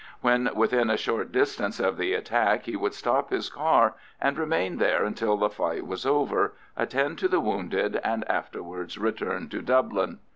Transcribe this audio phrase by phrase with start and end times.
[0.21, 4.77] When within a short distance of the attack he would stop his car, and remain
[4.77, 10.17] there until the fight was over, attend to the wounded, and afterwards return to Dublin.